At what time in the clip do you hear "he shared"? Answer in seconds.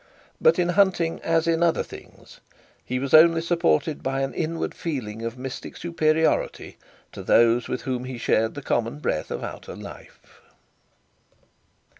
8.05-8.55